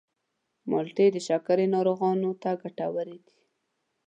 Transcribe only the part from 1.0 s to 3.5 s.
د شکرې ناروغانو ته ګټورې دي.